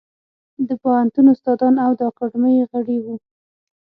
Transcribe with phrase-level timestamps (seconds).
[0.67, 3.15] د پوهنتون استادان او د اکاډمۍ غړي وو.